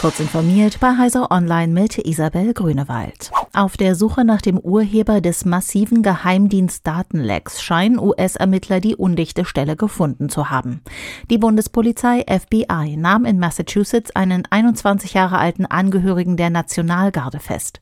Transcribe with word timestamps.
Kurz 0.00 0.20
informiert 0.20 0.78
bei 0.78 0.96
Heiser 0.96 1.32
Online 1.32 1.72
mit 1.72 1.98
Isabel 1.98 2.54
Grünewald. 2.54 3.32
Auf 3.52 3.76
der 3.76 3.96
Suche 3.96 4.24
nach 4.24 4.40
dem 4.40 4.56
Urheber 4.56 5.20
des 5.20 5.44
massiven 5.44 6.04
Geheimdienst-Datenlecks 6.04 7.60
scheinen 7.60 7.98
US-Ermittler 7.98 8.78
die 8.78 8.94
undichte 8.94 9.44
Stelle 9.44 9.74
gefunden 9.74 10.28
zu 10.28 10.50
haben. 10.50 10.82
Die 11.30 11.38
Bundespolizei 11.38 12.24
FBI 12.28 12.96
nahm 12.96 13.24
in 13.24 13.40
Massachusetts 13.40 14.14
einen 14.14 14.44
21 14.48 15.14
Jahre 15.14 15.38
alten 15.38 15.66
Angehörigen 15.66 16.36
der 16.36 16.50
Nationalgarde 16.50 17.40
fest. 17.40 17.80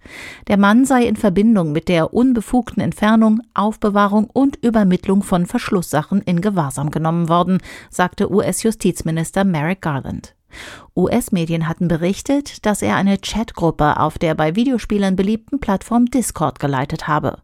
Der 0.49 0.57
Mann 0.57 0.87
sei 0.87 1.03
in 1.03 1.17
Verbindung 1.17 1.73
mit 1.73 1.87
der 1.91 2.15
unbefugten 2.15 2.83
Entfernung, 2.83 3.43
Aufbewahrung 3.53 4.31
und 4.33 4.57
Übermittlung 4.65 5.23
von 5.23 5.45
Verschlusssachen 5.45 6.23
in 6.23 6.41
Gewahrsam 6.41 6.91
genommen 6.91 7.29
worden, 7.29 7.59
sagte 7.91 8.33
US-Justizminister 8.33 9.45
Merrick 9.45 9.83
Garland. 9.83 10.33
US-Medien 10.97 11.69
hatten 11.69 11.89
berichtet, 11.89 12.65
dass 12.65 12.81
er 12.81 12.97
eine 12.97 13.19
Chatgruppe 13.19 14.01
auf 14.01 14.19
der 14.19 14.35
bei 14.35 14.57
Videospielern 14.57 15.15
beliebten 15.15 15.61
Plattform 15.61 16.07
Discord 16.07 16.59
geleitet 16.59 17.07
habe. 17.07 17.39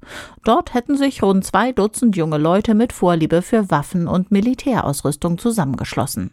Dort 0.44 0.72
hätten 0.74 0.96
sich 0.96 1.22
rund 1.22 1.44
zwei 1.44 1.72
Dutzend 1.72 2.16
junge 2.16 2.38
Leute 2.38 2.74
mit 2.74 2.92
Vorliebe 2.92 3.42
für 3.42 3.70
Waffen 3.70 4.08
und 4.08 4.30
Militärausrüstung 4.30 5.38
zusammengeschlossen. 5.38 6.30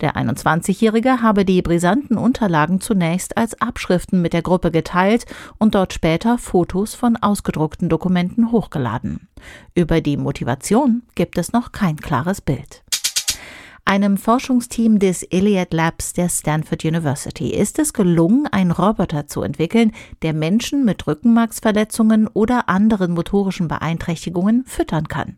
Der 0.00 0.16
21-Jährige 0.16 1.22
habe 1.22 1.44
die 1.44 1.62
brisanten 1.62 2.16
Unterlagen 2.16 2.80
zunächst 2.80 3.36
als 3.36 3.60
Abschriften 3.60 4.20
mit 4.22 4.32
der 4.32 4.42
Gruppe 4.42 4.70
geteilt 4.70 5.26
und 5.58 5.74
dort 5.74 5.92
später 5.92 6.38
Fotos 6.38 6.94
von 6.94 7.16
ausgedruckten 7.16 7.88
Dokumenten 7.88 8.52
hochgeladen. 8.52 9.28
Über 9.74 10.00
die 10.00 10.16
Motivation 10.16 11.02
gibt 11.14 11.38
es 11.38 11.52
noch 11.52 11.72
kein 11.72 11.96
klares 11.96 12.40
Bild. 12.40 12.83
Einem 13.86 14.16
Forschungsteam 14.16 14.98
des 14.98 15.26
Iliad 15.30 15.74
Labs 15.74 16.14
der 16.14 16.30
Stanford 16.30 16.86
University 16.86 17.50
ist 17.50 17.78
es 17.78 17.92
gelungen, 17.92 18.46
einen 18.46 18.70
Roboter 18.70 19.26
zu 19.26 19.42
entwickeln, 19.42 19.92
der 20.22 20.32
Menschen 20.32 20.86
mit 20.86 21.06
Rückenmarksverletzungen 21.06 22.26
oder 22.26 22.70
anderen 22.70 23.12
motorischen 23.12 23.68
Beeinträchtigungen 23.68 24.64
füttern 24.64 25.08
kann. 25.08 25.36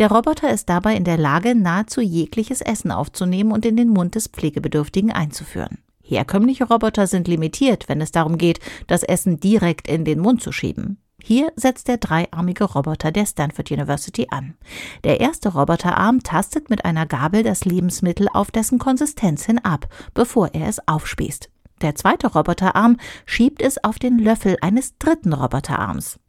Der 0.00 0.10
Roboter 0.10 0.52
ist 0.52 0.68
dabei 0.68 0.96
in 0.96 1.04
der 1.04 1.16
Lage, 1.16 1.54
nahezu 1.54 2.00
jegliches 2.00 2.60
Essen 2.60 2.90
aufzunehmen 2.90 3.52
und 3.52 3.64
in 3.64 3.76
den 3.76 3.90
Mund 3.90 4.16
des 4.16 4.26
Pflegebedürftigen 4.26 5.12
einzuführen. 5.12 5.78
Herkömmliche 6.02 6.64
Roboter 6.64 7.06
sind 7.06 7.28
limitiert, 7.28 7.88
wenn 7.88 8.00
es 8.00 8.10
darum 8.10 8.36
geht, 8.36 8.58
das 8.88 9.04
Essen 9.04 9.38
direkt 9.38 9.86
in 9.86 10.04
den 10.04 10.18
Mund 10.18 10.42
zu 10.42 10.50
schieben. 10.50 10.98
Hier 11.28 11.52
setzt 11.56 11.88
der 11.88 11.96
dreiarmige 11.96 12.62
Roboter 12.62 13.10
der 13.10 13.26
Stanford 13.26 13.72
University 13.72 14.28
an. 14.30 14.54
Der 15.02 15.18
erste 15.18 15.48
Roboterarm 15.48 16.22
tastet 16.22 16.70
mit 16.70 16.84
einer 16.84 17.04
Gabel 17.04 17.42
das 17.42 17.64
Lebensmittel 17.64 18.28
auf 18.32 18.52
dessen 18.52 18.78
Konsistenz 18.78 19.44
hin 19.44 19.58
ab, 19.58 19.88
bevor 20.14 20.54
er 20.54 20.68
es 20.68 20.86
aufspießt. 20.86 21.50
Der 21.82 21.96
zweite 21.96 22.28
Roboterarm 22.28 22.98
schiebt 23.24 23.60
es 23.60 23.82
auf 23.82 23.98
den 23.98 24.20
Löffel 24.20 24.56
eines 24.60 24.98
dritten 24.98 25.32
Roboterarms. 25.32 26.20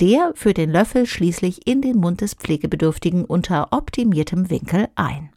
Der 0.00 0.32
führt 0.34 0.56
den 0.56 0.70
Löffel 0.70 1.06
schließlich 1.06 1.68
in 1.68 1.80
den 1.80 1.98
Mund 1.98 2.20
des 2.20 2.34
Pflegebedürftigen 2.34 3.24
unter 3.24 3.68
optimiertem 3.70 4.50
Winkel 4.50 4.88
ein. 4.96 5.30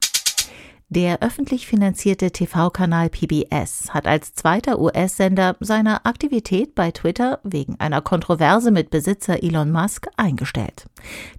Der 0.96 1.24
öffentlich 1.24 1.66
finanzierte 1.66 2.30
TV-Kanal 2.30 3.10
PBS 3.10 3.96
hat 3.96 4.06
als 4.06 4.36
zweiter 4.36 4.80
US-Sender 4.80 5.56
seine 5.60 6.06
Aktivität 6.06 6.76
bei 6.76 6.92
Twitter 6.92 7.40
wegen 7.42 7.80
einer 7.80 8.00
Kontroverse 8.02 8.70
mit 8.70 8.92
Besitzer 8.92 9.42
Elon 9.42 9.72
Musk 9.72 10.08
eingestellt. 10.18 10.86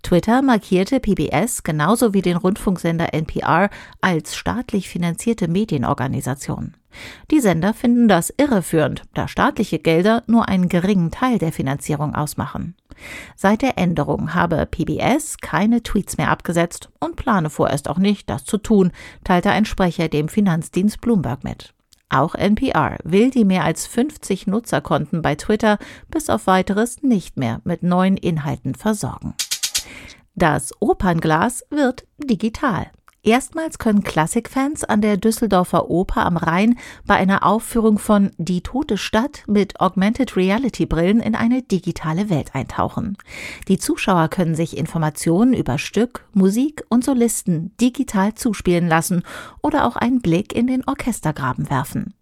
Twitter 0.02 0.42
markierte 0.42 0.98
PBS 0.98 1.62
genauso 1.62 2.12
wie 2.12 2.22
den 2.22 2.36
Rundfunksender 2.36 3.14
NPR 3.14 3.70
als 4.00 4.34
staatlich 4.34 4.88
finanzierte 4.88 5.46
Medienorganisation. 5.46 6.74
Die 7.30 7.38
Sender 7.38 7.74
finden 7.74 8.08
das 8.08 8.34
irreführend, 8.36 9.02
da 9.14 9.28
staatliche 9.28 9.78
Gelder 9.78 10.24
nur 10.26 10.48
einen 10.48 10.68
geringen 10.68 11.12
Teil 11.12 11.38
der 11.38 11.52
Finanzierung 11.52 12.16
ausmachen. 12.16 12.74
Seit 13.36 13.62
der 13.62 13.78
Änderung 13.78 14.34
habe 14.34 14.66
PBS 14.66 15.38
keine 15.38 15.82
Tweets 15.82 16.16
mehr 16.16 16.30
abgesetzt 16.30 16.90
und 17.00 17.16
plane 17.16 17.50
vorerst 17.50 17.88
auch 17.88 17.98
nicht, 17.98 18.30
das 18.30 18.44
zu 18.44 18.58
tun, 18.58 18.92
teilte 19.24 19.50
ein 19.50 19.64
Sprecher 19.64 20.08
dem 20.08 20.28
Finanzdienst 20.28 21.00
Bloomberg 21.00 21.44
mit. 21.44 21.74
Auch 22.08 22.34
NPR 22.34 22.98
will 23.02 23.30
die 23.30 23.44
mehr 23.44 23.64
als 23.64 23.86
50 23.86 24.46
Nutzerkonten 24.46 25.22
bei 25.22 25.34
Twitter 25.34 25.78
bis 26.10 26.30
auf 26.30 26.46
weiteres 26.46 27.02
nicht 27.02 27.36
mehr 27.36 27.60
mit 27.64 27.82
neuen 27.82 28.16
Inhalten 28.16 28.74
versorgen. 28.74 29.34
Das 30.34 30.72
Opernglas 30.80 31.64
wird 31.70 32.06
digital. 32.18 32.90
Erstmals 33.24 33.78
können 33.78 34.02
Klassikfans 34.02 34.84
an 34.84 35.00
der 35.00 35.16
Düsseldorfer 35.16 35.88
Oper 35.88 36.26
am 36.26 36.36
Rhein 36.36 36.78
bei 37.06 37.14
einer 37.14 37.46
Aufführung 37.46 37.98
von 37.98 38.32
Die 38.36 38.60
tote 38.60 38.98
Stadt 38.98 39.44
mit 39.46 39.80
Augmented 39.80 40.36
Reality 40.36 40.84
Brillen 40.84 41.20
in 41.20 41.34
eine 41.34 41.62
digitale 41.62 42.28
Welt 42.28 42.54
eintauchen. 42.54 43.16
Die 43.66 43.78
Zuschauer 43.78 44.28
können 44.28 44.54
sich 44.54 44.76
Informationen 44.76 45.54
über 45.54 45.78
Stück, 45.78 46.26
Musik 46.34 46.84
und 46.90 47.02
Solisten 47.02 47.74
digital 47.80 48.34
zuspielen 48.34 48.88
lassen 48.88 49.22
oder 49.62 49.86
auch 49.86 49.96
einen 49.96 50.20
Blick 50.20 50.54
in 50.54 50.66
den 50.66 50.86
Orchestergraben 50.86 51.70
werfen. 51.70 52.12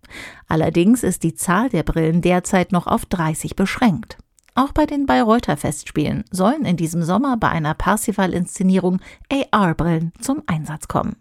Allerdings 0.47 1.03
ist 1.03 1.25
die 1.25 1.35
Zahl 1.35 1.69
der 1.69 1.83
Brillen 1.83 2.23
derzeit 2.23 2.71
noch 2.71 2.87
auf 2.87 3.07
30 3.07 3.57
beschränkt. 3.57 4.19
Auch 4.55 4.73
bei 4.73 4.85
den 4.85 5.07
Bayreuther 5.07 5.57
Festspielen 5.57 6.25
sollen 6.31 6.65
in 6.65 6.77
diesem 6.77 7.03
Sommer 7.03 7.37
bei 7.39 7.49
einer 7.49 7.75
Parsifal-Inszenierung 7.75 9.01
AR-Brillen 9.31 10.13
zum 10.21 10.43
Einsatz 10.47 10.89
kommen. 10.89 11.17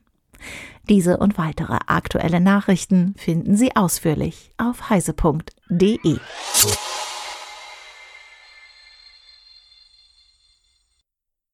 Diese 0.89 1.17
und 1.17 1.37
weitere 1.37 1.77
aktuelle 1.87 2.41
Nachrichten 2.41 3.13
finden 3.17 3.55
Sie 3.55 3.75
ausführlich 3.75 4.51
auf 4.57 4.89
heise.de. 4.89 6.17